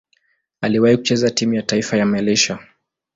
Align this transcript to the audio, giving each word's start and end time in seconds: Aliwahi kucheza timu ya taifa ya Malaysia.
Aliwahi 0.61 0.97
kucheza 0.97 1.29
timu 1.29 1.53
ya 1.53 1.61
taifa 1.63 1.97
ya 1.97 2.05
Malaysia. 2.05 2.59